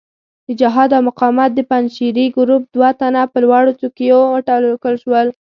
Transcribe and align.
د 0.47 0.49
جهاد 0.61 0.89
او 0.97 1.01
مقاومت 1.09 1.51
د 1.55 1.59
پنجشیري 1.69 2.25
ګروپ 2.37 2.63
دوه 2.75 2.89
تنه 2.99 3.21
په 3.31 3.37
لوړو 3.43 3.77
څوکیو 3.79 4.19
وټاکل 4.33 4.93
شول. 5.03 5.27